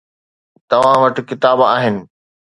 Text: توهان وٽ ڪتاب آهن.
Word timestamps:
توهان 0.69 0.97
وٽ 1.03 1.15
ڪتاب 1.29 1.59
آهن. 1.75 1.95